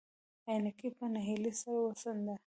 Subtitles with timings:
[0.47, 2.35] عينکي په نهيلۍ سر وڅنډه.